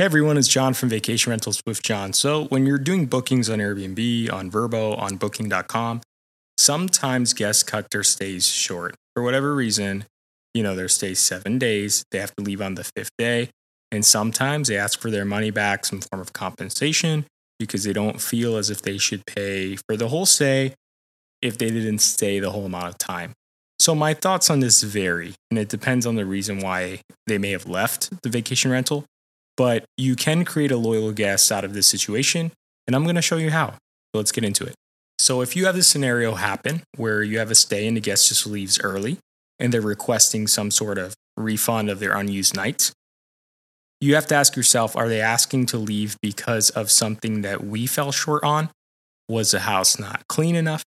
[0.00, 2.14] Hey everyone, it's John from Vacation Rentals with John.
[2.14, 6.00] So, when you're doing bookings on Airbnb, on Vrbo, on Booking.com,
[6.56, 8.94] sometimes guests cut their stays short.
[9.12, 10.06] For whatever reason,
[10.54, 13.50] you know, their stay seven days, they have to leave on the fifth day.
[13.92, 17.26] And sometimes they ask for their money back, some form of compensation,
[17.58, 20.72] because they don't feel as if they should pay for the whole stay
[21.42, 23.34] if they didn't stay the whole amount of time.
[23.78, 27.50] So, my thoughts on this vary, and it depends on the reason why they may
[27.50, 29.04] have left the vacation rental
[29.60, 32.50] but you can create a loyal guest out of this situation,
[32.86, 33.74] and I'm going to show you how.
[34.14, 34.74] Let's get into it.
[35.18, 38.30] So, if you have this scenario happen where you have a stay and the guest
[38.30, 39.18] just leaves early
[39.58, 42.94] and they're requesting some sort of refund of their unused nights,
[44.00, 47.86] you have to ask yourself are they asking to leave because of something that we
[47.86, 48.70] fell short on?
[49.28, 50.84] Was the house not clean enough?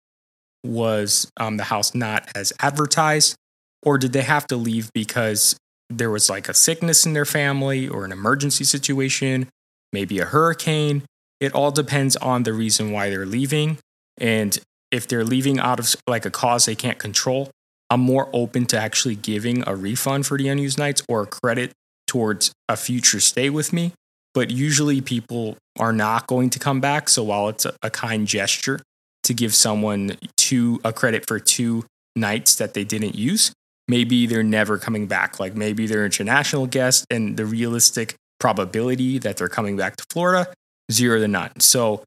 [0.65, 3.35] Was um, the house not as advertised?
[3.83, 5.57] Or did they have to leave because
[5.91, 9.49] there was like a sickness in their family or an emergency situation,
[9.93, 11.03] maybe a hurricane.
[11.41, 13.79] It all depends on the reason why they're leaving.
[14.19, 14.59] And
[14.91, 17.51] if they're leaving out of like a cause they can't control,
[17.91, 21.73] I'm more open to actually giving a refund for the unused nights or a credit
[22.07, 23.93] towards a future stay with me.
[24.33, 27.09] But usually people are not going to come back.
[27.09, 28.81] So while it's a, kind gesture
[29.25, 33.53] to give someone two a credit for two nights that they didn't use,
[33.89, 35.41] maybe they're never coming back.
[35.41, 40.53] Like maybe they're international guests, and the realistic probability that they're coming back to Florida,
[40.91, 41.61] zero to none.
[41.61, 42.03] So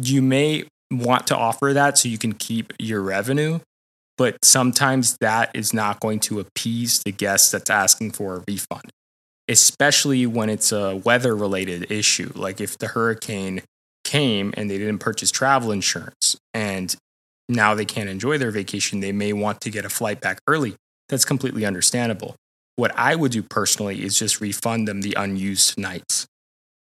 [0.00, 3.58] you may want to offer that so you can keep your revenue,
[4.16, 8.90] but sometimes that is not going to appease the guest that's asking for a refund,
[9.48, 12.32] especially when it's a weather related issue.
[12.34, 13.62] Like if the hurricane
[14.04, 16.94] came and they didn't purchase travel insurance and
[17.48, 20.74] now they can't enjoy their vacation, they may want to get a flight back early
[21.08, 22.36] that's completely understandable.
[22.76, 26.26] What I would do personally is just refund them the unused nights.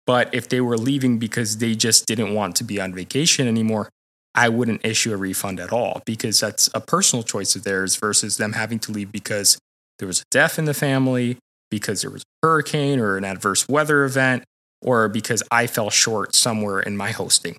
[0.07, 3.89] But if they were leaving because they just didn't want to be on vacation anymore,
[4.35, 8.37] I wouldn't issue a refund at all because that's a personal choice of theirs versus
[8.37, 9.59] them having to leave because
[9.99, 11.39] there was a death in the family,
[11.71, 14.45] because there was a hurricane or an adverse weather event,
[14.83, 17.57] or because I fell short somewhere in my hosting,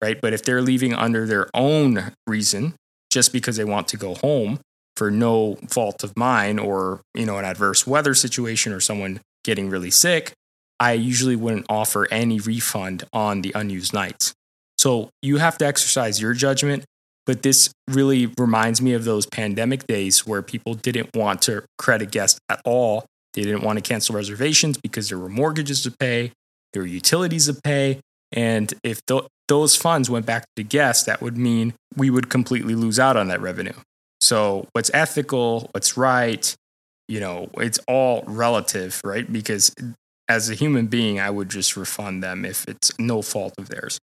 [0.00, 0.20] right?
[0.20, 2.74] But if they're leaving under their own reason,
[3.10, 4.60] just because they want to go home,
[5.00, 9.70] for no fault of mine or you know an adverse weather situation or someone getting
[9.70, 10.34] really sick
[10.78, 14.34] i usually wouldn't offer any refund on the unused nights.
[14.76, 16.84] So you have to exercise your judgment
[17.24, 22.10] but this really reminds me of those pandemic days where people didn't want to credit
[22.10, 23.06] guests at all.
[23.32, 26.32] They didn't want to cancel reservations because there were mortgages to pay
[26.74, 28.00] there were utilities to pay
[28.32, 32.74] and if th- those funds went back to guests that would mean we would completely
[32.74, 33.72] lose out on that revenue
[34.30, 36.54] so, what's ethical, what's right,
[37.08, 39.30] you know, it's all relative, right?
[39.30, 39.74] Because
[40.28, 43.98] as a human being, I would just refund them if it's no fault of theirs.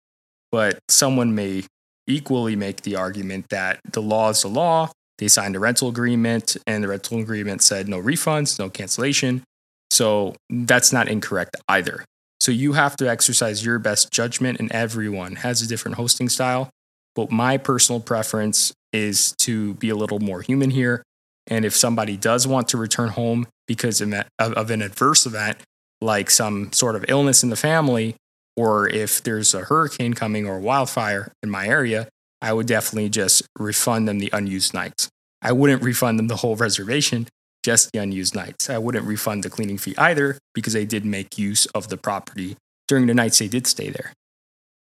[0.52, 1.66] But someone may
[2.08, 4.90] equally make the argument that the law is the law.
[5.20, 9.44] They signed a rental agreement, and the rental agreement said no refunds, no cancellation.
[9.92, 12.04] So that's not incorrect either.
[12.40, 16.72] So you have to exercise your best judgment, and everyone has a different hosting style.
[17.14, 21.04] But my personal preference is to be a little more human here.
[21.48, 25.58] And if somebody does want to return home because of an adverse event,
[26.02, 28.16] like some sort of illness in the family,
[28.58, 32.08] or if there's a hurricane coming or a wildfire in my area,
[32.42, 35.10] I would definitely just refund them the unused nights.
[35.42, 37.28] I wouldn't refund them the whole reservation,
[37.64, 38.70] just the unused nights.
[38.70, 42.56] I wouldn't refund the cleaning fee either because they did make use of the property
[42.88, 44.14] during the nights they did stay there.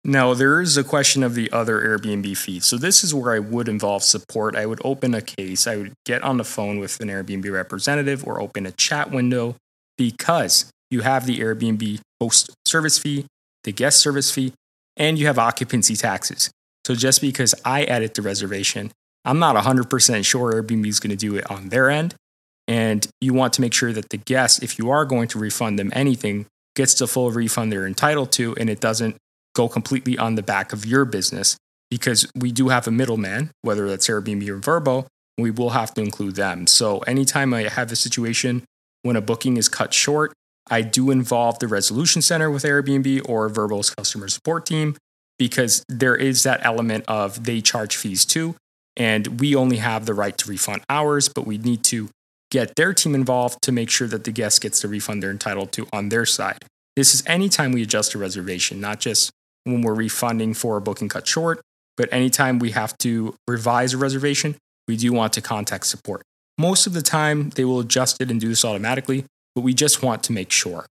[0.06, 2.60] Now, there is a question of the other Airbnb fee.
[2.60, 4.54] So, this is where I would involve support.
[4.56, 8.28] I would open a case, I would get on the phone with an Airbnb representative
[8.28, 9.56] or open a chat window
[9.98, 13.28] because you have the Airbnb host service fee,
[13.64, 14.54] the guest service fee,
[14.98, 16.52] and you have occupancy taxes.
[16.86, 18.92] So, just because I edit the reservation,
[19.24, 22.16] I'm not 100% sure Airbnb is going to do it on their end.
[22.68, 25.80] And you want to make sure that the guest, if you are going to refund
[25.80, 29.16] them anything, gets the full refund they're entitled to and it doesn't
[29.54, 31.58] go completely on the back of your business
[31.90, 35.06] because we do have a middleman, whether that's Airbnb or Vrbo,
[35.38, 36.68] we will have to include them.
[36.68, 38.64] So anytime I have a situation
[39.04, 40.34] when a booking is cut short,
[40.70, 44.96] I do involve the resolution center with Airbnb or Vrbo's customer support team
[45.38, 48.56] because there is that element of they charge fees too.
[48.96, 52.10] And we only have the right to refund ours, but we need to
[52.52, 55.72] get their team involved to make sure that the guest gets the refund they're entitled
[55.74, 56.64] to on their side.
[56.96, 59.32] This is anytime we adjust a reservation, not just
[59.64, 61.62] when we're refunding for a booking cut short.
[61.96, 64.56] But anytime we have to revise a reservation,
[64.88, 66.24] we do want to contact support.
[66.58, 69.26] Most of the time, they will adjust it and do this automatically,
[69.56, 70.86] but we just want to make sure.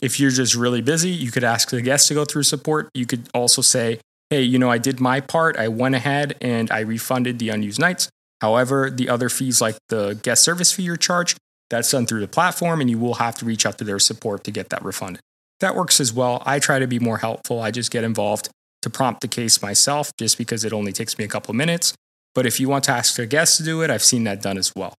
[0.00, 2.88] If you're just really busy, you could ask the guest to go through support.
[2.94, 5.56] You could also say, hey, you know, I did my part.
[5.56, 8.08] I went ahead and I refunded the unused nights.
[8.40, 11.38] However, the other fees like the guest service fee you're charged,
[11.70, 14.44] that's done through the platform and you will have to reach out to their support
[14.44, 15.20] to get that refunded.
[15.60, 16.42] That works as well.
[16.46, 17.60] I try to be more helpful.
[17.60, 18.48] I just get involved
[18.82, 21.94] to prompt the case myself just because it only takes me a couple of minutes.
[22.34, 24.58] But if you want to ask a guest to do it, I've seen that done
[24.58, 24.94] as well.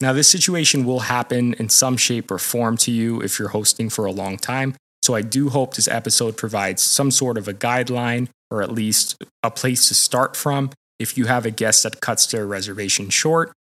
[0.00, 3.88] Now, this situation will happen in some shape or form to you if you're hosting
[3.88, 4.74] for a long time.
[5.02, 9.16] So I do hope this episode provides some sort of a guideline or at least
[9.42, 10.70] a place to start from.
[10.98, 13.52] If you have a guest that cuts their reservation short,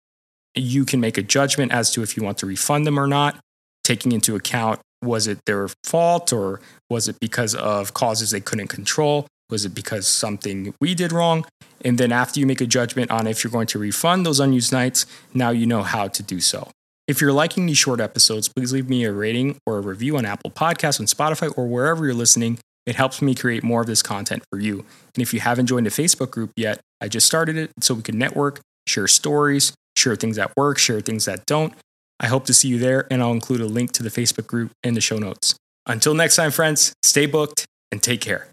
[0.53, 3.37] you can make a judgment as to if you want to refund them or not,
[3.83, 6.59] taking into account was it their fault or
[6.89, 9.27] was it because of causes they couldn't control?
[9.49, 11.45] Was it because something we did wrong?
[11.83, 14.71] And then after you make a judgment on if you're going to refund those unused
[14.71, 16.69] nights, now you know how to do so.
[17.07, 20.25] If you're liking these short episodes, please leave me a rating or a review on
[20.25, 22.57] Apple Podcasts, on Spotify, or wherever you're listening.
[22.87, 24.79] It helps me create more of this content for you.
[25.13, 28.01] And if you haven't joined the Facebook group yet, I just started it so we
[28.01, 31.73] can network, share stories, share things that work, share things that don't.
[32.19, 34.71] I hope to see you there, and I'll include a link to the Facebook group
[34.83, 35.55] in the show notes.
[35.85, 38.47] Until next time, friends, stay booked and take care.